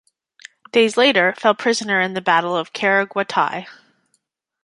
Days 0.71 0.97
later, 0.97 1.35
fell 1.37 1.53
prisoner 1.53 2.01
in 2.01 2.15
the 2.15 2.21
battle 2.23 2.57
of 2.57 2.73
Caraguatay. 2.73 3.67